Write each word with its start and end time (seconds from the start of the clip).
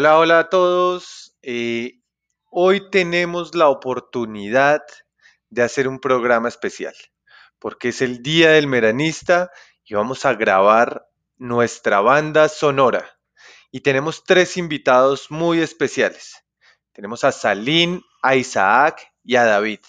Hola, 0.00 0.16
hola 0.16 0.38
a 0.38 0.48
todos. 0.48 1.36
Eh, 1.42 2.00
hoy 2.48 2.88
tenemos 2.90 3.54
la 3.54 3.68
oportunidad 3.68 4.80
de 5.50 5.62
hacer 5.62 5.86
un 5.88 6.00
programa 6.00 6.48
especial, 6.48 6.94
porque 7.58 7.90
es 7.90 8.00
el 8.00 8.22
Día 8.22 8.52
del 8.52 8.66
Meranista 8.66 9.50
y 9.84 9.92
vamos 9.92 10.24
a 10.24 10.32
grabar 10.32 11.06
nuestra 11.36 12.00
banda 12.00 12.48
sonora. 12.48 13.18
Y 13.70 13.80
tenemos 13.80 14.24
tres 14.24 14.56
invitados 14.56 15.30
muy 15.30 15.60
especiales. 15.60 16.46
Tenemos 16.92 17.22
a 17.24 17.30
Salín, 17.30 18.02
a 18.22 18.36
Isaac 18.36 19.12
y 19.22 19.36
a 19.36 19.44
David. 19.44 19.80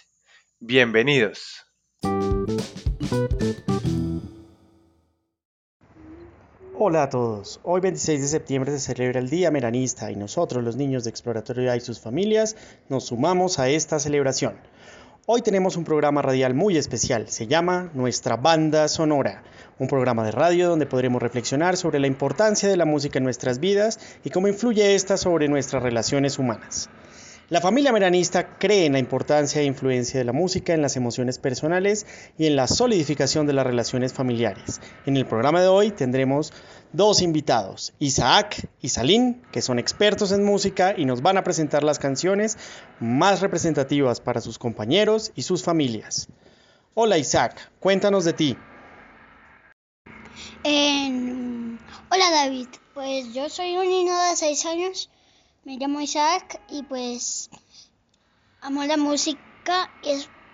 Bienvenidos. 0.60 1.71
Hola 6.84 7.04
a 7.04 7.10
todos. 7.10 7.60
Hoy 7.62 7.80
26 7.80 8.22
de 8.22 8.28
septiembre 8.28 8.72
se 8.72 8.80
celebra 8.80 9.20
el 9.20 9.30
Día 9.30 9.52
Meranista 9.52 10.10
y 10.10 10.16
nosotros 10.16 10.64
los 10.64 10.78
niños 10.78 11.04
de 11.04 11.12
Exploratorio 11.12 11.76
y 11.76 11.80
sus 11.80 12.00
familias 12.00 12.56
nos 12.90 13.06
sumamos 13.06 13.60
a 13.60 13.70
esta 13.70 14.00
celebración. 14.00 14.56
Hoy 15.28 15.44
tenemos 15.44 15.78
un 15.78 15.84
programa 15.84 16.24
radial 16.24 16.56
muy 16.56 16.78
especial, 16.78 17.28
se 17.28 17.46
llama 17.46 17.92
Nuestra 17.94 18.36
Banda 18.36 18.88
Sonora, 18.88 19.44
un 19.78 19.88
programa 19.88 20.26
de 20.26 20.32
radio 20.32 20.70
donde 20.70 20.88
podremos 20.88 21.22
reflexionar 21.22 21.78
sobre 21.78 22.00
la 22.00 22.08
importancia 22.08 22.68
de 22.68 22.78
la 22.78 22.86
música 22.86 23.20
en 23.20 23.26
nuestras 23.26 23.60
vidas 23.60 24.00
y 24.24 24.32
cómo 24.32 24.48
influye 24.48 24.96
esta 24.96 25.18
sobre 25.18 25.50
nuestras 25.50 25.84
relaciones 25.84 26.40
humanas. 26.40 26.90
La 27.52 27.60
familia 27.60 27.92
meranista 27.92 28.58
cree 28.58 28.86
en 28.86 28.94
la 28.94 29.00
importancia 29.00 29.60
e 29.60 29.66
influencia 29.66 30.18
de 30.18 30.24
la 30.24 30.32
música 30.32 30.74
en 30.74 30.82
las 30.82 30.96
emociones 30.96 31.38
personales 31.38 32.06
y 32.38 32.48
en 32.48 32.56
la 32.56 32.66
solidificación 32.66 33.46
de 33.46 33.52
las 33.52 33.68
relaciones 33.68 34.14
familiares. 34.14 34.80
En 35.06 35.18
el 35.18 35.26
programa 35.26 35.60
de 35.60 35.68
hoy 35.68 35.92
tendremos 35.92 36.54
dos 36.94 37.22
invitados, 37.22 37.92
Isaac 38.00 38.70
y 38.80 38.88
Salín, 38.88 39.42
que 39.52 39.62
son 39.62 39.80
expertos 39.80 40.32
en 40.32 40.46
música 40.46 40.94
y 40.96 41.04
nos 41.04 41.22
van 41.22 41.36
a 41.36 41.44
presentar 41.44 41.84
las 41.84 42.00
canciones 42.00 42.58
más 43.02 43.42
representativas 43.42 44.22
para 44.22 44.40
sus 44.40 44.58
compañeros 44.58 45.34
y 45.36 45.42
sus 45.42 45.62
familias. 45.62 46.30
Hola 46.94 47.18
Isaac, 47.18 47.70
cuéntanos 47.82 48.24
de 48.24 48.32
ti. 48.32 48.58
Hola 50.64 52.32
David, 52.32 52.68
pues 52.94 53.34
yo 53.34 53.50
soy 53.50 53.76
un 53.76 53.90
niño 53.90 54.18
de 54.30 54.38
6 54.38 54.66
años 54.68 55.10
me 55.64 55.78
llamo 55.78 56.02
Isaac 56.02 56.60
y 56.70 56.84
pues 56.84 57.50
amo 58.62 58.84
la 58.84 58.98
música 58.98 59.92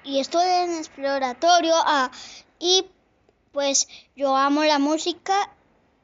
y, 0.03 0.19
estoy 0.19 0.45
en 0.45 0.75
exploratorio 0.75 1.73
ah, 1.75 2.11
y 2.59 2.86
pues 3.52 3.88
yo 4.16 4.35
amo 4.35 4.63
la 4.63 4.80
música, 4.80 5.33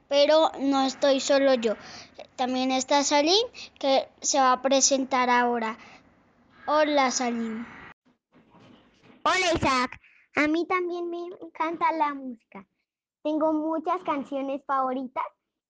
pero 0.08 0.52
no 0.59 0.86
estoy 0.86 1.20
solo 1.20 1.54
yo. 1.54 1.76
También 2.36 2.72
está 2.72 3.04
Salim 3.04 3.48
que 3.80 4.08
se 4.22 4.40
va 4.40 4.54
a 4.54 4.62
presentar 4.62 5.30
ahora. 5.30 5.78
Hola 6.66 7.12
Salim. 7.12 7.66
Hola 9.24 9.54
Isaac, 9.56 10.00
a 10.36 10.48
mí 10.48 10.66
también 10.66 11.09
me 11.09 11.18
encanta 11.42 11.92
la 11.92 12.14
música. 12.14 12.66
Tengo 13.22 13.54
muchas 13.54 14.02
canciones 14.04 14.62
favoritas 14.66 15.24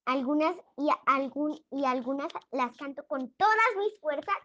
algunas 0.06 0.54
y, 0.76 0.88
algún, 1.06 1.58
y 1.70 1.84
algunas 1.84 2.28
las 2.50 2.76
canto 2.76 3.04
con 3.06 3.30
todas 3.36 3.56
mis 3.78 4.00
fuerzas 4.00 4.36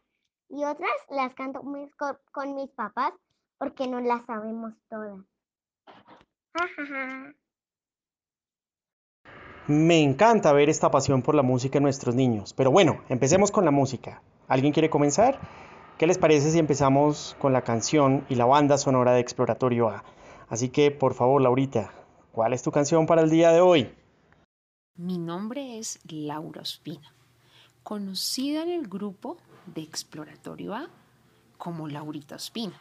y 0.50 0.64
otras 0.64 0.92
las 1.10 1.34
canto 1.36 1.62
con, 2.32 2.56
mis 2.56 2.70
papás 2.72 3.14
porque 3.58 3.88
no 3.88 4.00
las 4.00 4.26
sabemos 4.26 4.74
todas. 4.90 5.20
Me 9.67 10.02
encanta 10.02 10.52
ver 10.52 10.70
esta 10.70 10.89
pasión 10.89 11.22
por 11.22 11.36
la 11.36 11.44
música 11.44 11.78
en 11.78 11.83
nuestros 11.83 12.16
niños. 12.16 12.54
Pero 12.54 12.72
bueno, 12.72 13.02
empecemos 13.10 13.52
con 13.52 13.66
la 13.66 13.72
música. 13.72 14.22
¿Alguien 14.48 14.73
quiere 14.73 14.89
comenzar? 14.89 15.39
¿Qué 16.00 16.08
les 16.08 16.17
parece 16.17 16.50
si 16.50 16.58
empezamos 16.58 17.36
con 17.39 17.54
la 17.54 17.62
canción 17.62 18.26
y 18.30 18.36
la 18.36 18.45
banda 18.45 18.78
sonora 18.78 19.12
de 19.14 19.20
Exploratorio 19.20 19.89
A? 19.89 20.04
Así 20.48 20.70
que, 20.70 20.89
por 20.89 21.14
favor, 21.14 21.42
Laurita, 21.42 21.92
¿cuál 22.32 22.54
es 22.54 22.64
tu 22.64 22.72
canción 22.72 23.06
para 23.06 23.22
el 23.22 23.30
día 23.30 23.52
de 23.52 23.62
hoy? 23.62 23.94
Mi 25.02 25.17
nombre 25.17 25.80
es 25.80 25.98
Laura 26.10 26.61
Ospina, 26.61 27.14
conocida 27.83 28.64
en 28.64 28.70
el 28.70 28.89
grupo 28.89 29.37
de 29.65 29.82
Exploratorio 29.82 30.76
A 30.76 30.89
como 31.58 31.87
Laurita 31.87 32.36
Ospina. 32.36 32.77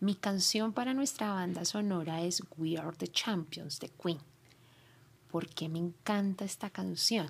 Mi 0.00 0.14
canción 0.14 0.72
para 0.72 0.94
nuestra 0.94 1.34
banda 1.34 1.66
sonora 1.66 2.22
es 2.22 2.42
We 2.56 2.78
Are 2.78 2.96
the 2.96 3.08
Champions 3.08 3.78
de 3.78 3.90
Queen. 3.90 4.20
¿Por 5.30 5.46
qué 5.50 5.68
me 5.68 5.80
encanta 5.80 6.46
esta 6.46 6.70
canción? 6.70 7.28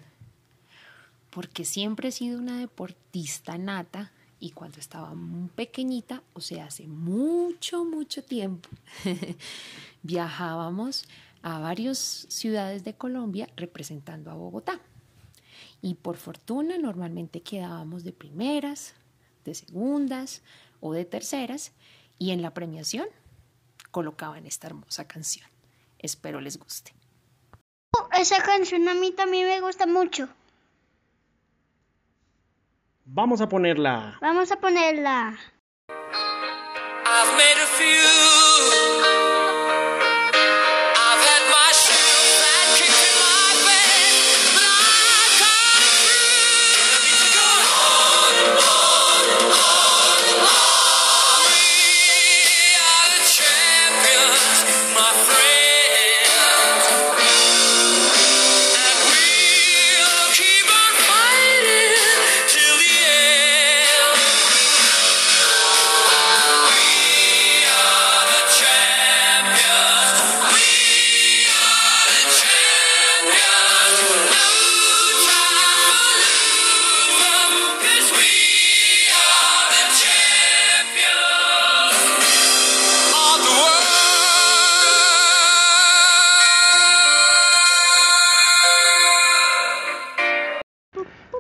Porque 1.30 1.64
siempre 1.64 2.10
he 2.10 2.12
sido 2.12 2.38
una 2.38 2.60
deportista 2.60 3.58
nata 3.58 4.12
y 4.38 4.52
cuando 4.52 4.78
estaba 4.78 5.12
muy 5.16 5.48
pequeñita, 5.48 6.22
o 6.34 6.40
sea, 6.40 6.66
hace 6.66 6.86
mucho, 6.86 7.84
mucho 7.84 8.22
tiempo, 8.22 8.68
viajábamos 10.04 11.04
a 11.44 11.58
varias 11.58 11.98
ciudades 12.30 12.84
de 12.84 12.94
Colombia 12.94 13.46
representando 13.54 14.30
a 14.30 14.34
Bogotá. 14.34 14.80
Y 15.82 15.94
por 15.96 16.16
fortuna 16.16 16.78
normalmente 16.78 17.42
quedábamos 17.42 18.02
de 18.02 18.14
primeras, 18.14 18.94
de 19.44 19.54
segundas 19.54 20.40
o 20.80 20.94
de 20.94 21.04
terceras 21.04 21.72
y 22.18 22.30
en 22.30 22.40
la 22.40 22.54
premiación 22.54 23.06
colocaban 23.90 24.46
esta 24.46 24.68
hermosa 24.68 25.06
canción. 25.06 25.46
Espero 25.98 26.40
les 26.40 26.58
guste. 26.58 26.94
Esa 28.18 28.42
canción 28.42 28.88
a 28.88 28.94
mí 28.94 29.12
también 29.12 29.46
me 29.46 29.60
gusta 29.60 29.86
mucho. 29.86 30.30
Vamos 33.04 33.42
a 33.42 33.50
ponerla. 33.50 34.16
Vamos 34.22 34.50
a 34.50 34.56
ponerla. 34.56 35.38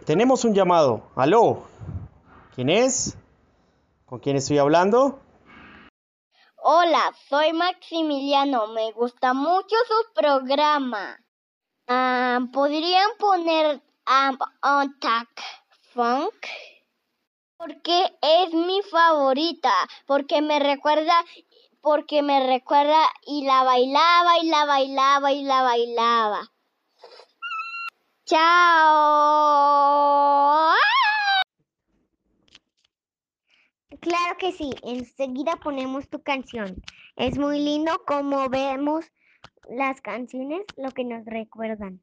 Tenemos 0.04 0.44
un 0.44 0.52
llamado. 0.52 1.10
Aló. 1.16 1.62
¿Quién 2.54 2.68
es? 2.68 3.16
¿Con 4.04 4.18
quién 4.18 4.36
estoy 4.36 4.58
hablando? 4.58 5.18
Hola, 6.56 7.14
soy 7.30 7.54
Maximiliano. 7.54 8.66
Me 8.66 8.92
gusta 8.92 9.32
mucho 9.32 9.74
su 9.88 10.12
programa. 10.12 11.18
Ah, 11.88 12.40
¿Podrían 12.52 13.08
poner 13.18 13.80
um, 14.06 14.36
on 14.62 14.94
Funk? 15.94 16.34
Porque 17.56 18.14
es 18.20 18.52
mi 18.52 18.82
favorita. 18.82 19.72
Porque 20.06 20.42
me 20.42 20.58
recuerda. 20.58 21.14
Porque 21.80 22.22
me 22.22 22.46
recuerda 22.46 23.00
y 23.26 23.46
la 23.46 23.62
bailaba 23.62 24.38
y 24.38 24.48
la 24.48 24.66
bailaba 24.66 25.32
y 25.32 25.44
la 25.44 25.62
bailaba. 25.62 26.53
Chao. 28.26 29.74
Claro 34.00 34.36
que 34.38 34.52
sí, 34.52 34.74
enseguida 34.82 35.56
ponemos 35.56 36.08
tu 36.08 36.22
canción. 36.22 36.82
Es 37.16 37.38
muy 37.38 37.58
lindo 37.58 38.02
como 38.06 38.48
vemos 38.48 39.04
las 39.68 40.00
canciones, 40.00 40.62
lo 40.76 40.90
que 40.90 41.04
nos 41.04 41.24
recuerdan. 41.26 42.00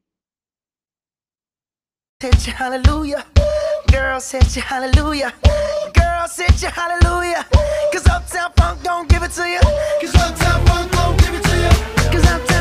Hallelujah. 2.56 3.26
Girl 3.90 4.20
said 4.20 4.44
you 4.54 4.62
hallelujah. 4.62 5.34
Girl 5.92 6.28
said 6.28 6.54
you 6.60 6.68
hallelujah. 6.68 7.44
Cause 7.92 8.06
Uptown 8.06 8.52
Funk 8.56 8.82
don't 8.84 9.08
give 9.08 9.22
it 9.24 9.32
to 9.32 9.48
you. 9.48 9.58
Cause 10.00 10.14
Uptown 10.14 10.64
Funk 10.66 10.92
don't 10.92 11.18
give 11.20 11.34
it 11.34 11.42
to 11.42 11.56
you. 11.56 11.70
Cause 12.12 12.26
Uptown 12.30 12.51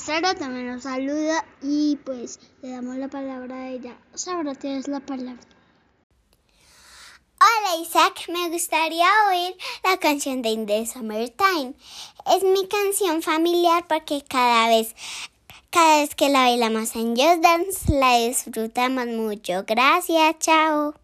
Sara 0.00 0.34
también 0.34 0.66
nos 0.66 0.82
saluda 0.82 1.44
y 1.62 1.96
pues 2.04 2.40
le 2.62 2.70
damos 2.70 2.96
la 2.96 3.06
palabra 3.06 3.54
a 3.54 3.68
ella. 3.68 3.96
Sara, 4.14 4.54
tienes 4.54 4.88
la 4.88 4.98
palabra. 4.98 5.40
Hola 7.38 7.80
Isaac, 7.80 8.28
me 8.28 8.48
gustaría 8.48 9.06
oír 9.30 9.56
la 9.84 9.98
canción 9.98 10.42
de 10.42 10.48
In 10.48 10.66
the 10.66 10.84
Summertime. 10.84 11.74
Es 12.26 12.42
mi 12.42 12.66
canción 12.66 13.22
familiar 13.22 13.86
porque 13.86 14.24
cada 14.28 14.68
vez, 14.68 14.96
cada 15.70 16.00
vez 16.00 16.14
que 16.16 16.28
la 16.28 16.40
bailamos 16.40 16.96
en 16.96 17.14
Just 17.14 17.40
Dance 17.40 17.92
la 17.92 18.18
disfrutamos 18.18 19.06
mucho. 19.06 19.64
Gracias, 19.64 20.38
chao. 20.40 20.94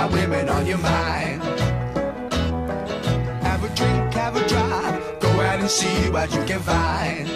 Got 0.00 0.12
women 0.12 0.48
on 0.48 0.66
your 0.66 0.78
mind. 0.78 1.42
Have 3.48 3.62
a 3.64 3.70
drink, 3.78 4.14
have 4.14 4.34
a 4.34 4.48
drive, 4.48 5.20
go 5.20 5.28
out 5.28 5.60
and 5.60 5.70
see 5.70 6.08
what 6.10 6.32
you 6.34 6.42
can 6.44 6.60
find. 6.60 7.28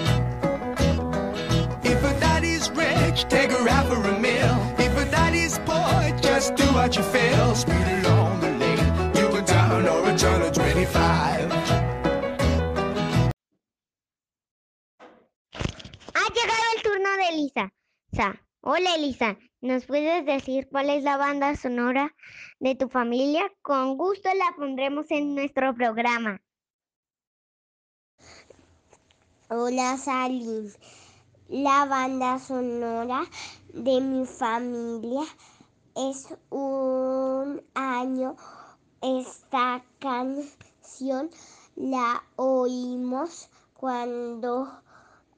If 1.92 2.00
a 2.10 2.12
daddy's 2.20 2.70
rich, 2.70 3.18
take 3.28 3.50
her 3.50 3.68
out 3.68 3.86
for 3.88 4.00
a 4.14 4.18
meal. 4.18 4.56
If 4.78 4.92
a 4.96 5.04
daddy's 5.10 5.58
poor, 5.66 6.00
just 6.22 6.54
do 6.56 6.64
what 6.78 6.96
you 6.96 7.02
feel. 7.02 7.54
Speed 7.54 7.86
along 7.98 8.40
the 8.40 8.52
lane, 8.62 8.88
you 9.18 9.26
can 9.34 9.44
turn 9.44 9.86
or 9.86 10.08
a 10.08 10.16
turn 10.16 10.40
of 10.40 10.52
25. 10.52 11.50
Ha 16.16 16.24
llegado 16.36 16.66
el 16.74 16.82
turno 16.82 17.10
de 17.20 17.26
Elisa. 17.32 17.72
Sa. 18.16 18.28
Hola 18.66 18.94
Elisa, 18.94 19.36
¿nos 19.64 19.86
puedes 19.86 20.26
decir 20.26 20.68
cuál 20.70 20.90
es 20.90 21.02
la 21.02 21.16
banda 21.16 21.56
sonora 21.56 22.14
de 22.60 22.74
tu 22.74 22.90
familia? 22.90 23.50
Con 23.62 23.96
gusto 23.96 24.28
la 24.34 24.54
pondremos 24.58 25.10
en 25.10 25.34
nuestro 25.34 25.74
programa. 25.74 26.42
Hola 29.48 29.96
Salim. 29.96 30.70
La 31.48 31.86
banda 31.86 32.38
sonora 32.38 33.22
de 33.72 34.02
mi 34.02 34.26
familia 34.26 35.22
es 35.96 36.28
un 36.50 37.62
año. 37.72 38.36
Esta 39.00 39.82
canción 39.98 41.30
la 41.74 42.22
oímos 42.36 43.48
cuando 43.72 44.82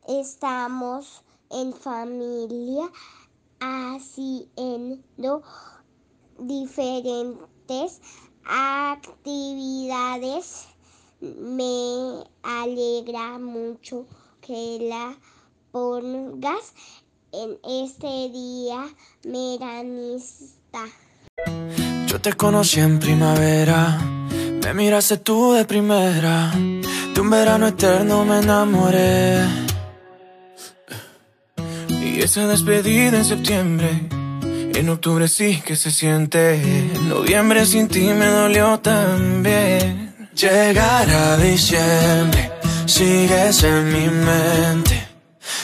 estamos 0.08 1.22
en 1.50 1.72
familia 1.72 2.90
haciendo 3.60 5.42
diferentes 6.38 8.00
actividades. 8.44 9.96
Me 11.20 12.24
alegra 12.42 13.38
mucho 13.38 14.06
que 14.40 14.78
la 14.88 15.16
pongas 15.72 16.74
en 17.32 17.58
este 17.64 18.28
día 18.30 18.86
meranista. 19.24 20.84
Yo 22.06 22.20
te 22.20 22.32
conocí 22.34 22.80
en 22.80 22.98
primavera, 22.98 23.98
me 24.62 24.74
miraste 24.74 25.18
tú 25.18 25.52
de 25.52 25.64
primera, 25.64 26.52
de 27.14 27.20
un 27.20 27.30
verano 27.30 27.66
eterno 27.66 28.24
me 28.24 28.38
enamoré. 28.38 29.65
Esa 32.18 32.48
despedida 32.48 33.18
en 33.18 33.24
septiembre, 33.24 33.88
en 34.74 34.88
octubre 34.88 35.28
sí 35.28 35.62
que 35.64 35.76
se 35.76 35.92
siente, 35.92 36.54
en 36.56 37.08
noviembre 37.08 37.64
sin 37.64 37.86
ti 37.86 38.00
me 38.00 38.26
dolió 38.26 38.80
también. 38.80 40.16
Llegar 40.34 41.08
a 41.08 41.36
diciembre, 41.36 42.50
sigues 42.86 43.62
en 43.62 43.92
mi 43.92 44.08
mente. 44.08 45.06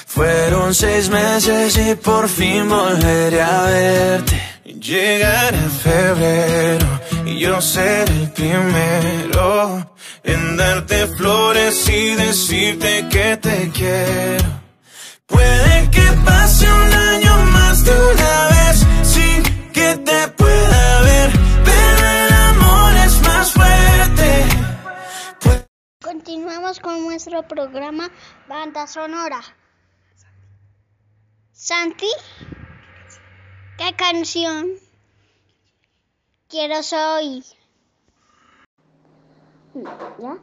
Fueron 0.06 0.72
seis 0.72 1.08
meses 1.08 1.76
y 1.78 1.96
por 1.96 2.28
fin 2.28 2.68
volveré 2.68 3.42
a 3.42 3.62
verte. 3.62 4.40
Llegará 4.64 5.58
febrero 5.82 7.00
y 7.26 7.38
yo 7.38 7.60
seré 7.60 8.12
el 8.12 8.30
primero 8.30 9.94
en 10.22 10.56
darte 10.56 11.08
flores 11.08 11.88
y 11.88 12.14
decirte 12.14 13.06
que 13.10 13.36
te 13.38 13.70
quiero. 13.74 14.11
Nuestro 27.32 27.48
programa 27.48 28.10
Banda 28.48 28.86
Sonora. 28.86 29.40
Santi, 31.52 32.08
¿qué 33.78 33.94
canción 33.96 34.72
quiero 36.48 36.74
oír? 37.16 37.44
¿Ya? 40.18 40.38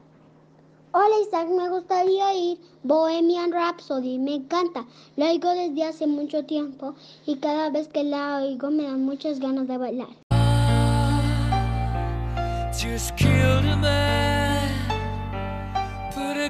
Hola 0.91 1.15
Isaac, 1.21 1.49
me 1.49 1.69
gustaría 1.69 2.29
oír 2.29 2.59
Bohemian 2.81 3.51
Rhapsody, 3.51 4.17
me 4.17 4.35
encanta. 4.35 4.85
La 5.15 5.27
oigo 5.27 5.49
desde 5.49 5.83
hace 5.83 6.07
mucho 6.07 6.45
tiempo 6.45 6.95
y 7.27 7.37
cada 7.37 7.69
vez 7.69 7.87
que 7.89 8.03
la 8.03 8.37
oigo 8.37 8.71
me 8.71 8.83
dan 8.83 9.03
muchas 9.03 9.39
ganas 9.39 9.67
de 9.67 9.77
bailar. 9.77 10.09
just 12.81 13.17
killed 13.17 13.65
a 13.65 13.75
man, 13.75 13.75
put 13.77 14.15
a 14.15 14.18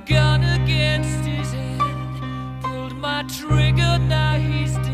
gun 0.05 0.43
against 0.43 1.25
his 1.25 1.53
head, 1.53 1.81
pulled 2.61 2.95
my 2.97 3.23
trigger, 3.23 3.97
now 3.99 4.37
he's 4.37 4.73
dead. 4.75 4.88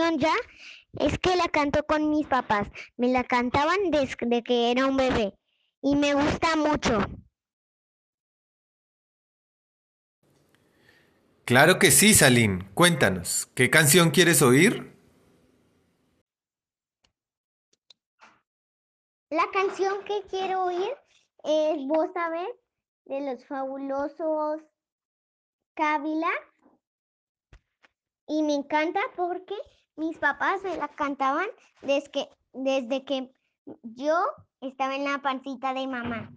Canción 0.00 0.18
ya? 0.18 0.34
Es 0.98 1.18
que 1.18 1.36
la 1.36 1.48
canto 1.48 1.84
con 1.86 2.10
mis 2.10 2.26
papás. 2.26 2.68
Me 2.96 3.08
la 3.08 3.24
cantaban 3.24 3.90
desde 3.90 4.42
que 4.42 4.70
era 4.70 4.86
un 4.86 4.96
bebé 4.96 5.34
y 5.82 5.96
me 5.96 6.14
gusta 6.14 6.56
mucho. 6.56 6.98
Claro 11.44 11.78
que 11.78 11.90
sí, 11.90 12.14
Salim. 12.14 12.72
Cuéntanos, 12.74 13.46
¿qué 13.54 13.70
canción 13.70 14.10
quieres 14.10 14.40
oír? 14.42 14.96
La 19.30 19.48
canción 19.52 20.04
que 20.04 20.22
quiero 20.28 20.64
oír 20.64 20.92
es 21.44 21.86
Vos 21.86 22.08
sabés 22.14 22.48
de 23.04 23.20
los 23.20 23.44
fabulosos 23.46 24.60
Cadillacs. 25.74 26.46
Y 28.26 28.42
me 28.44 28.54
encanta 28.54 29.00
porque 29.16 29.56
mis 30.00 30.16
papás 30.16 30.62
me 30.64 30.76
la 30.78 30.88
cantaban 30.88 31.46
desde 31.82 32.10
que, 32.10 32.28
desde 32.54 33.04
que 33.04 33.30
yo 33.82 34.18
estaba 34.62 34.96
en 34.96 35.04
la 35.04 35.18
pancita 35.18 35.74
de 35.74 35.86
mamá. 35.86 36.32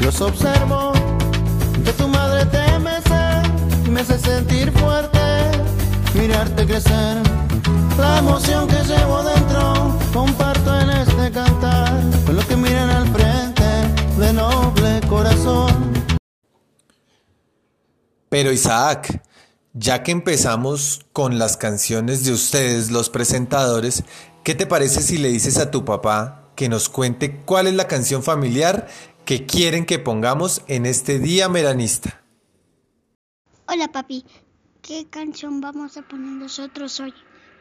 Los 0.00 0.18
observo, 0.22 0.92
que 1.84 1.92
tu 1.92 2.08
madre 2.08 2.46
te 2.46 2.78
mece, 2.78 3.90
me 3.90 4.00
hace 4.00 4.18
sentir 4.18 4.72
fuerte, 4.72 5.18
mirarte 6.14 6.66
crecer. 6.66 7.18
La 7.98 8.18
emoción 8.18 8.66
que 8.66 8.82
llevo 8.82 9.22
dentro, 9.22 9.98
comparto 10.12 10.80
en 10.80 10.90
este 10.90 11.30
cantar, 11.30 12.00
con 12.24 12.34
los 12.34 12.44
que 12.46 12.56
miran 12.56 12.88
al 12.88 13.08
frente 13.08 13.62
de 14.18 14.32
noble 14.32 15.00
corazón. 15.06 15.92
Pero 18.30 18.52
Isaac, 18.52 19.22
ya 19.74 20.02
que 20.02 20.12
empezamos 20.12 21.04
con 21.12 21.38
las 21.38 21.58
canciones 21.58 22.24
de 22.24 22.32
ustedes, 22.32 22.90
los 22.90 23.10
presentadores, 23.10 24.04
¿qué 24.44 24.54
te 24.54 24.66
parece 24.66 25.02
si 25.02 25.18
le 25.18 25.28
dices 25.28 25.58
a 25.58 25.70
tu 25.70 25.84
papá 25.84 26.48
que 26.56 26.70
nos 26.70 26.88
cuente 26.88 27.36
cuál 27.44 27.66
es 27.66 27.74
la 27.74 27.86
canción 27.86 28.22
familiar 28.22 28.88
que 29.24 29.46
quieren 29.46 29.86
que 29.86 29.98
pongamos 29.98 30.62
en 30.66 30.86
este 30.86 31.18
día 31.18 31.48
meranista? 31.48 32.22
Hola 33.66 33.88
papi, 33.88 34.24
¿qué 34.82 35.06
canción 35.08 35.60
vamos 35.60 35.96
a 35.96 36.02
poner 36.02 36.32
nosotros 36.32 36.98
hoy? 37.00 37.14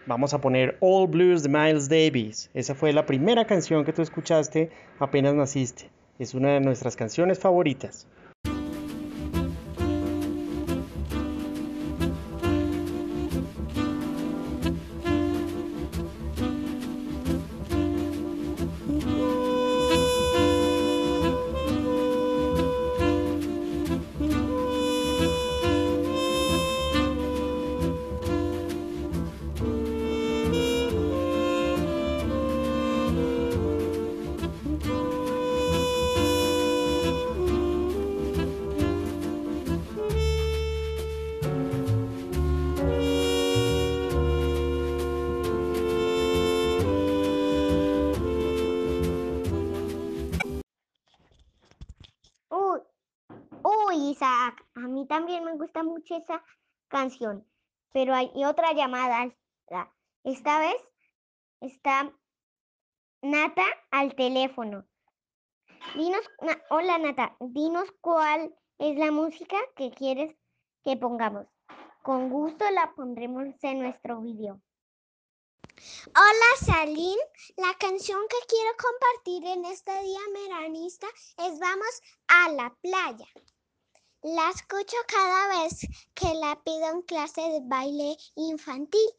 Vamos 0.08 0.34
a 0.34 0.42
poner 0.42 0.78
All 0.80 1.08
Blues 1.08 1.44
de 1.44 1.50
Miles 1.50 1.88
Davis. 1.88 2.50
Esa 2.54 2.74
fue 2.74 2.94
la 2.94 3.06
primera 3.06 3.46
canción 3.46 3.86
que 3.86 3.94
tú 3.94 4.02
escuchaste 4.02 4.72
apenas 5.00 5.36
naciste. 5.36 5.92
Es 6.18 6.34
una 6.34 6.54
de 6.54 6.60
nuestras 6.62 6.96
canciones 6.96 7.40
favoritas. 7.40 8.08
Mucho 55.84 56.16
esa 56.16 56.44
canción, 56.88 57.46
pero 57.92 58.14
hay 58.14 58.32
otra 58.46 58.74
llamada. 58.74 59.34
Esta- 60.24 60.60
vez 60.60 60.76
está 61.62 62.12
Nata 63.22 63.66
al 63.92 64.16
teléfono. 64.16 64.86
Dinos, 65.96 66.22
hola 66.70 66.98
Nata, 66.98 67.36
dinos 67.40 67.92
cuál 68.02 68.56
es 68.78 68.98
la 68.98 69.12
música 69.12 69.58
que 69.76 69.92
quieres 69.92 70.36
que 70.84 70.96
pongamos. 70.98 71.48
Con 72.02 72.30
gusto 72.30 72.70
la 72.72 72.94
pondremos 72.96 73.48
en 73.62 73.80
nuestro 73.80 74.22
video. 74.22 74.62
Hola 76.08 76.66
Salín, 76.66 77.18
la 77.58 77.74
canción 77.80 78.20
que 78.30 78.48
quiero 78.48 78.72
compartir 78.78 79.46
en 79.46 79.66
este 79.66 79.92
día 80.04 80.20
meranista 80.34 81.08
es 81.38 81.60
Vamos 81.60 82.02
a 82.28 82.50
la 82.52 82.76
playa. 82.82 83.28
La 84.22 84.50
escucho 84.50 84.98
cada 85.08 85.64
vez 85.64 85.80
que 86.14 86.34
la 86.34 86.60
pido 86.66 86.92
en 86.92 87.02
clase 87.04 87.40
de 87.40 87.62
baile 87.64 88.18
infantil. 88.36 89.10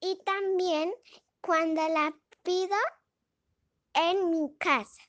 Y 0.00 0.20
también 0.26 0.92
cuando 1.40 1.88
la 1.88 2.12
pido 2.42 2.76
en 3.94 4.30
mi 4.30 4.54
casa. 4.58 5.00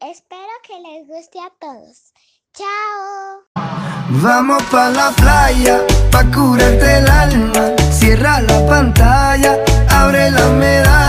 Espero 0.00 0.52
que 0.62 0.78
les 0.78 1.08
guste 1.08 1.40
a 1.40 1.50
todos. 1.58 2.12
Chao. 2.52 3.42
Vamos 4.22 4.62
pa' 4.64 4.90
la 4.90 5.10
playa, 5.10 5.80
pa' 6.12 6.30
curarte 6.30 6.98
el 6.98 7.08
alma. 7.08 7.74
Cierra 7.90 8.40
la 8.40 8.66
pantalla, 8.68 9.58
abre 9.90 10.30
la 10.30 10.46
medalla. 10.50 11.01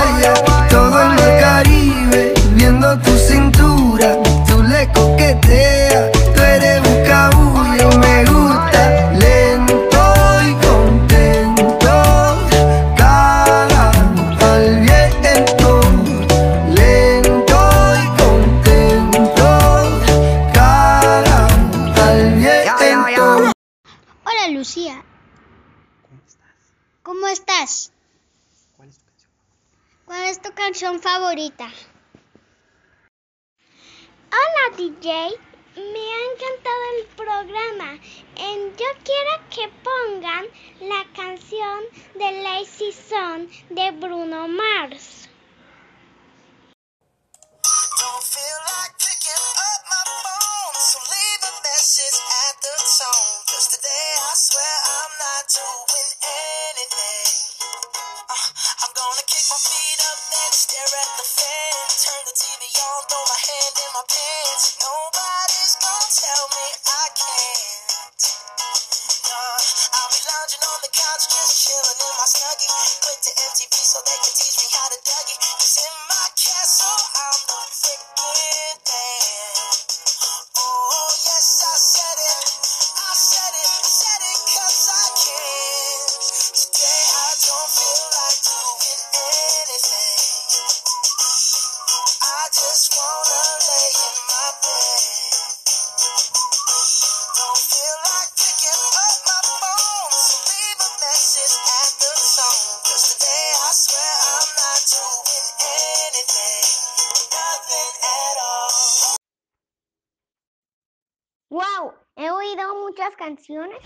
Canciones 113.17 113.77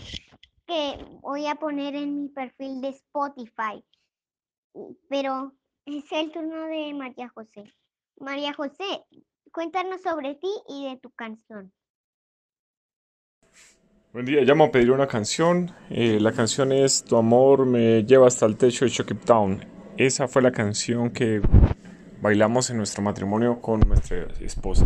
que 0.65 0.97
voy 1.21 1.47
a 1.47 1.55
poner 1.55 1.95
en 1.95 2.23
mi 2.23 2.29
perfil 2.29 2.81
de 2.81 2.89
Spotify. 2.89 3.83
y- 4.73 4.97
Pero 5.09 5.53
es 5.85 6.03
el 6.11 6.31
turno 6.31 6.65
de 6.67 6.93
María 6.93 7.29
José. 7.29 7.63
María 8.19 8.53
José, 8.53 9.05
cuéntanos 9.51 10.01
sobre 10.01 10.35
ti 10.35 10.49
y 10.67 10.89
de 10.89 10.97
tu 10.97 11.09
canción. 11.11 11.71
Buen 14.13 14.25
día, 14.25 14.41
llamo 14.41 14.65
a 14.65 14.71
pedir 14.71 14.91
una 14.91 15.07
canción. 15.07 15.71
Eh, 15.89 16.19
la 16.19 16.31
canción 16.31 16.71
es 16.71 17.03
Tu 17.03 17.15
amor 17.17 17.65
me 17.65 18.03
lleva 18.03 18.27
hasta 18.27 18.45
el 18.45 18.57
techo 18.57 18.85
de 18.85 18.91
Chucky 18.91 19.13
Town. 19.15 19.63
Esa 19.97 20.27
fue 20.27 20.41
la 20.41 20.51
canción 20.51 21.11
que 21.11 21.41
bailamos 22.21 22.69
en 22.69 22.77
nuestro 22.77 23.01
matrimonio 23.03 23.61
con 23.61 23.79
nuestra 23.81 24.27
esposa. 24.39 24.85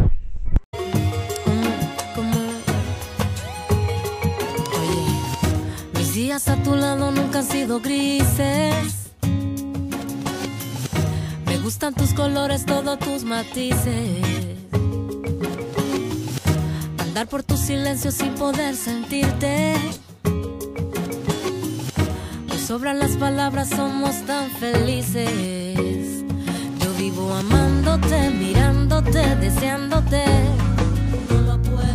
A 6.47 6.55
tu 6.63 6.75
lado 6.75 7.11
nunca 7.11 7.39
han 7.39 7.45
sido 7.45 7.79
grises. 7.79 9.11
Me 11.45 11.57
gustan 11.57 11.93
tus 11.93 12.13
colores, 12.13 12.65
todos 12.65 12.97
tus 12.99 13.23
matices. 13.23 14.57
Andar 16.99 17.27
por 17.27 17.43
tu 17.43 17.57
silencio 17.57 18.11
sin 18.11 18.33
poder 18.35 18.75
sentirte. 18.75 19.75
Me 22.47 22.57
sobran 22.57 22.99
las 22.99 23.17
palabras, 23.17 23.69
somos 23.69 24.15
tan 24.25 24.49
felices. 24.51 26.23
Yo 26.79 26.93
vivo 26.97 27.33
amándote, 27.33 28.29
mirándote, 28.31 29.35
deseándote. 29.35 30.23
No 31.29 31.41
lo 31.41 31.61
puedo. 31.61 31.91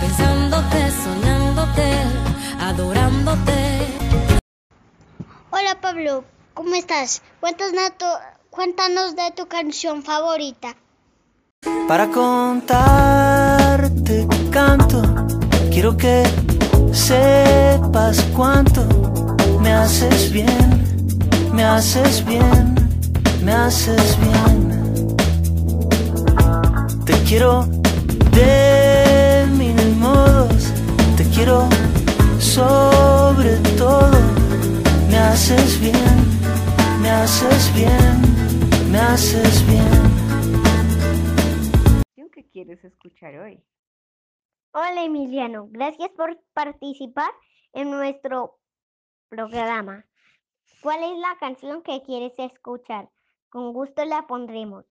Pensándote, 0.00 0.90
soñándote, 1.04 2.27
adorándote. 2.58 3.86
Hola 5.50 5.80
Pablo, 5.80 6.24
¿cómo 6.54 6.74
estás? 6.74 7.22
Cuéntanos, 8.50 9.14
de 9.16 9.30
tu 9.36 9.46
canción 9.46 10.02
favorita. 10.02 10.76
Para 11.86 12.08
contarte 12.08 12.68
canto, 14.50 15.02
quiero 15.70 15.96
que 15.96 16.24
sepas 16.92 18.22
cuánto 18.36 18.84
me 19.60 19.72
haces 19.72 20.32
bien, 20.32 21.50
me 21.52 21.64
haces 21.64 22.24
bien, 22.24 22.74
me 23.42 23.52
haces 23.52 24.18
bien. 24.20 25.16
Te 27.04 27.12
quiero 27.24 27.77
haces 35.38 35.80
bien, 35.80 36.16
me 37.00 37.10
haces 37.10 37.72
bien, 37.72 38.90
me 38.90 38.98
haces 38.98 39.64
bien. 39.68 40.02
¿Qué 42.32 42.44
quieres 42.50 42.84
escuchar 42.84 43.38
hoy? 43.38 43.62
Hola 44.72 45.04
Emiliano, 45.04 45.68
gracias 45.70 46.10
por 46.16 46.42
participar 46.54 47.30
en 47.72 47.92
nuestro 47.92 48.58
programa. 49.28 50.04
¿Cuál 50.82 51.04
es 51.04 51.16
la 51.18 51.36
canción 51.38 51.84
que 51.84 52.02
quieres 52.02 52.32
escuchar? 52.36 53.08
Con 53.48 53.72
gusto 53.72 54.04
la 54.04 54.26
pondremos. 54.26 54.86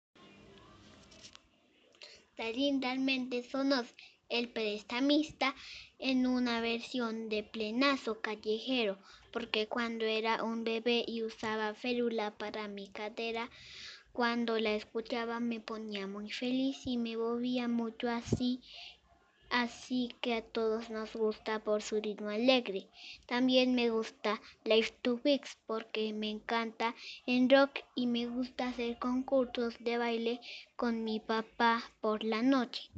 Talín 2.37 2.83
realmente 2.83 3.43
sonó 3.45 3.83
el 4.29 4.51
prestamista 4.53 5.55
en 5.99 6.27
una 6.27 6.61
versión 6.61 7.31
de 7.31 7.45
plenazo 7.45 8.21
callejero, 8.21 8.99
porque 9.35 9.67
cuando 9.67 10.05
era 10.05 10.45
un 10.45 10.63
bebé 10.63 11.05
y 11.09 11.25
usaba 11.25 11.75
férula 11.75 12.31
para 12.31 12.69
mi 12.69 12.87
cadera, 12.87 13.51
cuando 14.13 14.61
la 14.61 14.75
escuchaba 14.75 15.41
me 15.41 15.59
ponía 15.59 16.07
muy 16.07 16.31
feliz 16.31 16.83
y 16.85 16.99
me 16.99 17.17
movía 17.17 17.67
mucho 17.67 18.09
así, 18.09 18.61
así 19.51 20.15
que 20.21 20.35
a 20.35 20.43
todos 20.43 20.89
nos 20.89 21.15
gusta 21.15 21.59
por 21.59 21.83
su 21.83 22.01
ritmo 22.01 22.29
alegre. 22.29 22.87
También 23.27 23.75
me 23.75 23.91
gusta 23.91 24.41
Life 24.63 24.95
to 25.03 25.19
Weeks 25.25 25.59
porque 25.67 26.13
me 26.13 26.31
encanta 26.31 26.95
en 27.27 27.51
rock 27.51 27.81
y 27.97 28.07
me 28.07 28.29
gusta 28.29 28.69
hacer 28.69 29.01
concursos 29.01 29.75
de 29.81 29.99
baile 29.99 30.41
con 30.77 31.03
mi 31.03 31.19
papá 31.19 31.83
por 32.01 32.23
la 32.23 32.41
noche. 32.41 32.89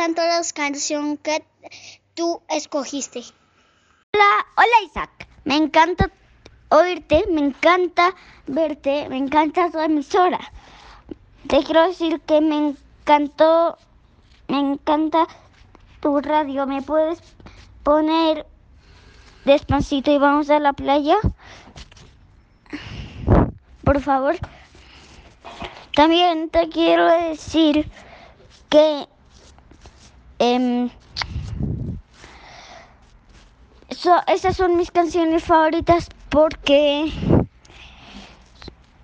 Tanto 0.00 0.22
la 0.22 0.40
canción 0.54 1.18
que 1.18 1.44
tú 2.14 2.40
escogiste? 2.48 3.20
Hola, 4.14 4.46
hola 4.56 4.86
Isaac. 4.86 5.28
Me 5.44 5.56
encanta 5.56 6.10
oírte, 6.70 7.26
me 7.30 7.42
encanta 7.42 8.14
verte, 8.46 9.10
me 9.10 9.18
encanta 9.18 9.70
tu 9.70 9.78
emisora. 9.78 10.40
Te 11.46 11.62
quiero 11.62 11.86
decir 11.86 12.18
que 12.22 12.40
me 12.40 12.68
encantó, 12.68 13.76
me 14.48 14.58
encanta 14.58 15.26
tu 16.00 16.18
radio. 16.22 16.66
¿Me 16.66 16.80
puedes 16.80 17.20
poner 17.82 18.46
despacito 19.44 20.10
y 20.10 20.16
vamos 20.16 20.48
a 20.48 20.60
la 20.60 20.72
playa? 20.72 21.16
Por 23.84 24.00
favor. 24.00 24.38
También 25.94 26.48
te 26.48 26.70
quiero 26.70 27.04
decir 27.04 27.86
que 28.70 29.06
So- 33.90 34.22
esas 34.26 34.56
son 34.56 34.78
mis 34.78 34.90
canciones 34.90 35.44
favoritas 35.44 36.08
porque 36.30 37.12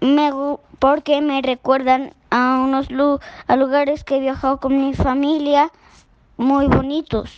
me, 0.00 0.30
porque 0.78 1.20
me 1.20 1.42
recuerdan 1.42 2.14
a 2.30 2.58
unos 2.64 2.88
a 3.46 3.56
lugares 3.56 4.04
que 4.04 4.16
he 4.16 4.20
viajado 4.20 4.58
con 4.60 4.80
mi 4.80 4.94
familia 4.94 5.70
muy 6.38 6.68
bonitos. 6.68 7.34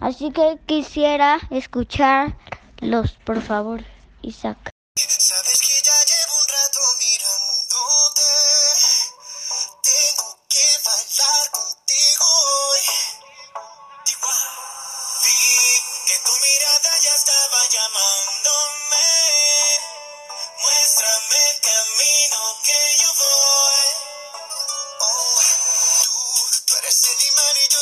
Así 0.00 0.32
que 0.32 0.58
quisiera 0.66 1.38
escucharlos, 1.48 3.12
por 3.24 3.40
favor, 3.40 3.82
Isaac. 4.20 4.73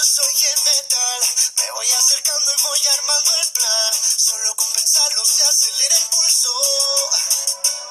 Soy 0.02 0.34
el 0.34 0.62
metal. 0.64 1.20
Me 1.56 1.70
voy 1.70 1.86
acercando 1.92 2.52
y 2.52 2.62
voy 2.62 2.86
armando 2.88 3.34
el 3.38 3.52
plan. 3.52 3.92
Solo 4.16 4.56
con 4.56 4.68
pensarlo 4.72 5.24
se 5.24 5.42
acelera 5.44 5.96
el 5.96 6.06
pulso. 6.08 6.50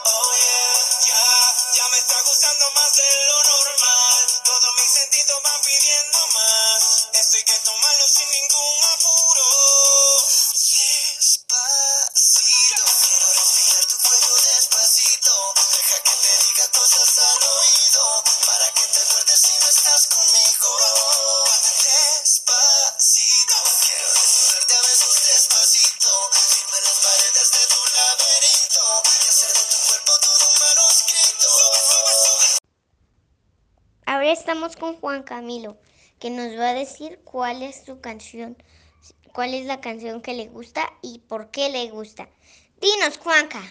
Oh 0.03 0.33
yeah, 0.35 1.07
ya, 1.07 1.73
ya 1.73 1.87
me 1.89 1.97
está 1.97 2.21
gustando 2.23 2.71
más 2.71 2.95
de 2.97 3.25
lo 3.27 3.43
normal. 3.43 4.41
Todos 4.43 4.73
mis 4.75 4.91
sentidos 4.91 5.41
van 5.41 5.61
pidiendo 5.61 6.27
más. 6.27 7.07
Esto 7.13 7.37
hay 7.37 7.43
que 7.43 7.59
tomarlo 7.59 8.07
sin 8.07 8.29
ningún 8.29 8.83
apuro. 8.91 9.80
Juan 35.01 35.23
Camilo, 35.23 35.77
que 36.19 36.29
nos 36.29 36.57
va 36.57 36.69
a 36.69 36.73
decir 36.75 37.19
cuál 37.23 37.63
es 37.63 37.83
su 37.83 37.99
canción, 37.99 38.55
cuál 39.33 39.55
es 39.55 39.65
la 39.65 39.81
canción 39.81 40.21
que 40.21 40.35
le 40.35 40.47
gusta 40.47 40.93
y 41.01 41.19
por 41.19 41.49
qué 41.49 41.69
le 41.69 41.89
gusta. 41.89 42.29
Dinos, 42.79 43.17
Juanca. 43.17 43.61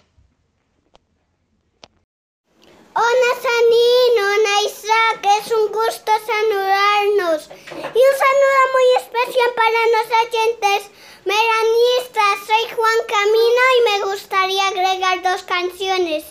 Hola 2.93 3.31
Sanín, 3.41 4.15
hola 4.19 4.55
Isaac, 4.67 5.29
es 5.39 5.53
un 5.53 5.73
gusto 5.73 6.11
saludarnos. 6.27 7.49
Y 7.71 8.01
un 8.09 8.17
saludo 8.27 8.61
muy 8.75 8.89
especial 8.99 9.51
para 9.55 9.81
los 9.95 10.07
oyentes 10.27 10.91
meranistas. 11.25 12.47
Soy 12.49 12.77
Juan 12.77 13.01
Camino 13.07 13.63
y 13.79 13.81
me 13.89 14.11
gustaría 14.11 14.67
agregar 14.67 15.23
dos 15.23 15.45
canciones. 15.45 16.25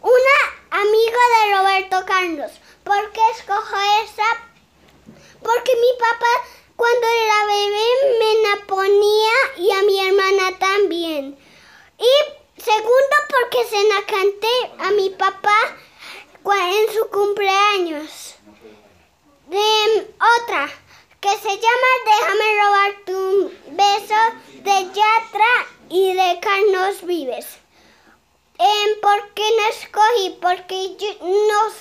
Una, 0.00 0.80
amigo 0.80 1.18
de 1.34 1.56
Roberto 1.56 2.06
Carlos. 2.06 2.52
¿Por 2.86 3.12
qué 3.12 3.20
escojo 3.36 3.76
esa? 4.04 4.28
Porque 5.42 5.72
mi 5.74 5.92
papá 5.98 6.32
cuando 6.76 7.06
era 7.06 7.46
bebé 7.46 8.18
me 8.20 8.48
la 8.48 8.66
ponía 8.66 9.32
y 9.56 9.72
a 9.72 9.82
mi 9.82 10.06
hermana 10.06 10.58
también. 10.58 11.36
Y 11.98 12.62
segundo, 12.62 13.16
porque 13.28 13.64
se 13.68 13.82
la 13.88 14.06
canté 14.06 14.84
a 14.84 14.90
mi 14.92 15.10
papá 15.10 15.76
en 16.54 16.94
su 16.94 17.08
cumpleaños. 17.10 18.36
De, 19.48 20.14
otra, 20.40 20.70
que 21.20 21.30
se 21.38 21.48
llama 21.48 21.90
Déjame 22.04 22.62
robar 22.62 22.94
tu 23.04 23.52
beso 23.70 24.14
de 24.62 24.92
Yatra 24.94 25.66
y 25.88 26.14
de 26.14 26.38
Carlos 26.40 27.04
Vives. 27.04 27.46
Eh, 28.58 28.98
¿Por 29.02 29.34
qué 29.34 29.44
no 29.56 29.68
escogí? 29.70 30.38
Porque 30.40 30.96
yo, 30.96 31.08
nos, 31.20 31.74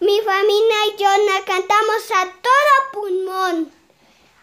mi 0.00 0.20
familia 0.20 0.76
y 0.88 1.00
yo 1.00 1.08
la 1.08 1.44
cantamos 1.46 2.10
a 2.14 2.24
todo 2.42 2.92
pulmón. 2.92 3.72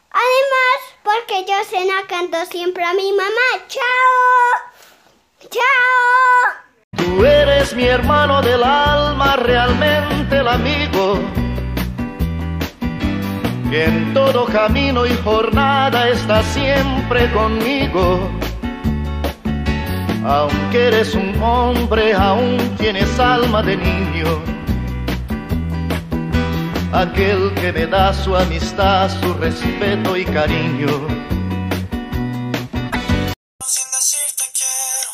Además, 0.09 0.79
porque 1.03 1.45
yo 1.47 1.55
se 1.69 1.85
la 1.85 2.07
canto 2.07 2.43
siempre 2.45 2.83
a 2.83 2.93
mi 2.93 3.11
mamá. 3.11 3.67
¡Chao! 3.67 5.49
¡Chao! 5.49 6.63
Tú 6.97 7.25
eres 7.25 7.75
mi 7.75 7.85
hermano 7.85 8.41
del 8.41 8.63
alma, 8.63 9.35
realmente 9.35 10.37
el 10.37 10.47
amigo. 10.47 11.19
Que 13.69 13.85
en 13.85 14.13
todo 14.13 14.45
camino 14.45 15.05
y 15.05 15.15
jornada 15.23 16.09
está 16.09 16.41
siempre 16.43 17.31
conmigo. 17.31 18.29
Aunque 20.25 20.87
eres 20.87 21.13
un 21.15 21.41
hombre, 21.41 22.13
aún 22.13 22.75
tienes 22.77 23.19
alma 23.19 23.61
de 23.61 23.77
niño. 23.77 24.62
Aquel 26.95 27.51
que 27.55 27.73
me 27.73 27.87
da 27.87 28.13
su 28.13 28.35
amistad, 28.35 29.09
su 29.09 29.33
respeto 29.33 30.15
y 30.15 30.25
cariño. 30.25 30.93
Sin 33.65 33.87
decir 33.97 34.29
te 34.37 34.47
quiero, 34.53 35.11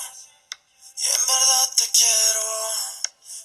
y 1.00 1.06
en 1.08 1.24
verdad 1.34 1.68
te 1.80 1.88
quiero, 1.96 2.46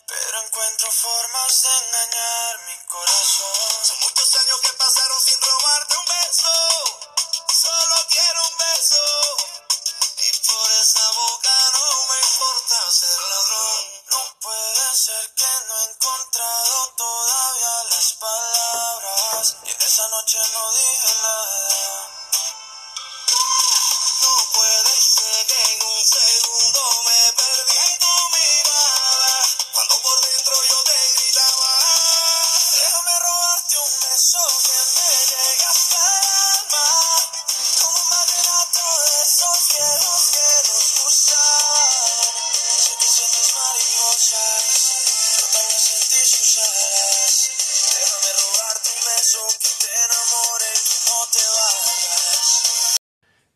pero 0.08 0.34
encuentro 0.46 0.88
formas 0.90 1.62
de 1.62 1.70
engañar 1.78 2.54
mi 2.66 2.76
corazón. 2.90 3.86
Son 3.86 3.98
muchos 4.02 4.28
años 4.34 4.58
que 4.66 4.72
pasaron 4.82 5.20
sin 5.22 5.38
robarte 5.38 5.94
un 5.94 6.06
beso, 6.18 6.54
solo 7.54 7.96
quiero 8.10 8.40
un 8.50 8.56
beso, 8.66 9.04
y 10.26 10.28
por 10.42 10.68
esa 10.82 11.06
boca 11.22 11.54
no 11.70 11.93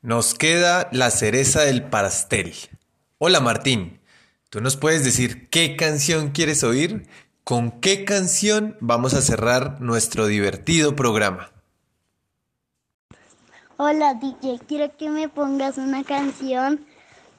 Nos 0.00 0.34
queda 0.34 0.88
la 0.92 1.11
cereza 1.11 1.62
del 1.62 1.82
pastel. 1.82 2.54
Hola 3.18 3.40
Martín, 3.40 3.98
¿tú 4.48 4.61
nos 4.61 4.76
puedes 4.76 5.02
decir 5.02 5.50
qué 5.50 5.74
canción 5.74 6.30
quieres 6.30 6.62
oír? 6.62 7.08
¿Con 7.42 7.72
qué 7.80 8.04
canción 8.04 8.76
vamos 8.78 9.14
a 9.14 9.22
cerrar 9.22 9.80
nuestro 9.80 10.28
divertido 10.28 10.94
programa? 10.94 11.50
Hola 13.76 14.14
DJ, 14.14 14.61
quiero 14.68 14.96
que 14.96 15.11
me 15.11 15.28
pongas 15.28 15.78
una 15.78 16.04
canción 16.04 16.87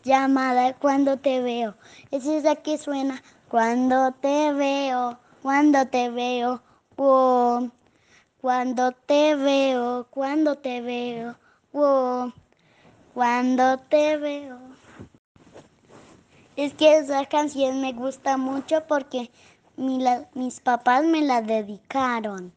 llamada 0.03 0.73
Cuando 0.73 1.15
te 1.15 1.39
veo. 1.39 1.77
Es 2.11 2.25
esa 2.25 2.57
que 2.57 2.77
suena 2.77 3.23
Cuando 3.47 4.11
te 4.19 4.51
veo, 4.51 5.17
cuando 5.41 5.87
te 5.87 6.09
veo, 6.09 6.61
wow. 6.97 7.71
Cuando 8.41 8.91
te 8.91 9.35
veo, 9.35 10.07
cuando 10.11 10.57
te 10.57 10.81
veo, 10.81 11.37
wow. 11.71 12.33
Cuando 13.13 13.77
te 13.77 14.17
veo. 14.17 14.59
Es 16.55 16.73
que 16.73 16.97
esa 16.97 17.25
canción 17.25 17.81
me 17.81 17.93
gusta 17.93 18.37
mucho 18.37 18.85
porque 18.87 19.31
mis 19.77 20.59
papás 20.59 21.03
me 21.05 21.21
la 21.21 21.41
dedicaron. 21.41 22.53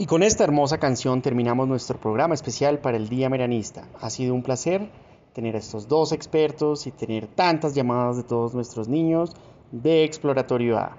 Y 0.00 0.06
con 0.06 0.22
esta 0.22 0.44
hermosa 0.44 0.78
canción 0.78 1.20
terminamos 1.20 1.68
nuestro 1.68 2.00
programa 2.00 2.32
especial 2.32 2.78
para 2.78 2.96
el 2.96 3.10
Día 3.10 3.28
Meranista. 3.28 3.86
Ha 4.00 4.08
sido 4.08 4.32
un 4.32 4.42
placer 4.42 4.90
tener 5.34 5.56
a 5.56 5.58
estos 5.58 5.88
dos 5.88 6.12
expertos 6.12 6.86
y 6.86 6.90
tener 6.90 7.26
tantas 7.26 7.74
llamadas 7.74 8.16
de 8.16 8.22
todos 8.22 8.54
nuestros 8.54 8.88
niños 8.88 9.32
de 9.72 10.04
Exploratorio 10.04 10.78
A. 10.78 10.96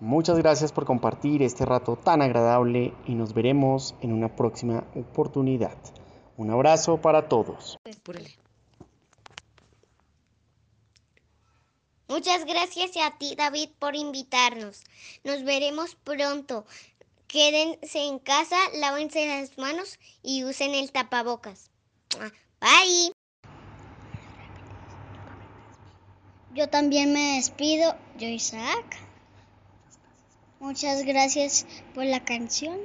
Muchas 0.00 0.38
gracias 0.38 0.72
por 0.72 0.86
compartir 0.86 1.40
este 1.40 1.64
rato 1.64 1.94
tan 1.94 2.20
agradable 2.20 2.92
y 3.06 3.14
nos 3.14 3.32
veremos 3.32 3.94
en 4.00 4.12
una 4.12 4.34
próxima 4.34 4.82
oportunidad. 4.96 5.78
Un 6.36 6.50
abrazo 6.50 7.00
para 7.00 7.28
todos. 7.28 7.78
Muchas 12.12 12.44
gracias 12.44 12.90
a 12.98 13.16
ti, 13.16 13.34
David, 13.34 13.70
por 13.78 13.96
invitarnos. 13.96 14.84
Nos 15.24 15.44
veremos 15.44 15.94
pronto. 15.94 16.66
Quédense 17.32 17.98
en 18.08 18.18
casa, 18.18 18.56
lávense 18.74 19.24
las 19.26 19.56
manos 19.56 19.98
y 20.22 20.44
usen 20.44 20.74
el 20.74 20.92
tapabocas. 20.92 21.70
Bye. 22.60 23.12
Yo 26.52 26.68
también 26.68 27.14
me 27.14 27.36
despido, 27.36 27.96
yo 28.18 28.28
Isaac. 28.28 28.98
Muchas 30.60 31.06
gracias 31.06 31.66
por 31.94 32.04
la 32.04 32.22
canción. 32.22 32.78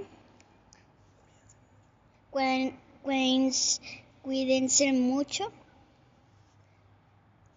Cuídense- 2.32 3.82
Cuídense 4.22 4.94
mucho. 4.94 5.52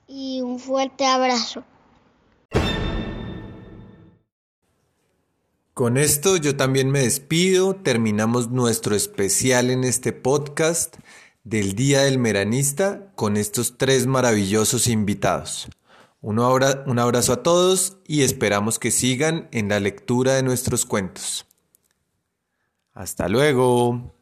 Y 0.08 0.40
un 0.40 0.58
fuerte 0.58 1.06
abrazo. 1.06 1.62
Con 5.80 5.96
esto 5.96 6.36
yo 6.36 6.56
también 6.56 6.90
me 6.90 6.98
despido, 7.00 7.74
terminamos 7.74 8.50
nuestro 8.50 8.94
especial 8.94 9.70
en 9.70 9.82
este 9.84 10.12
podcast 10.12 10.98
del 11.42 11.74
Día 11.74 12.02
del 12.02 12.18
Meranista 12.18 13.10
con 13.14 13.38
estos 13.38 13.78
tres 13.78 14.06
maravillosos 14.06 14.88
invitados. 14.88 15.70
Un, 16.20 16.38
abra- 16.38 16.84
un 16.86 16.98
abrazo 16.98 17.32
a 17.32 17.42
todos 17.42 17.96
y 18.06 18.24
esperamos 18.24 18.78
que 18.78 18.90
sigan 18.90 19.48
en 19.52 19.70
la 19.70 19.80
lectura 19.80 20.34
de 20.34 20.42
nuestros 20.42 20.84
cuentos. 20.84 21.46
Hasta 22.92 23.30
luego. 23.30 24.12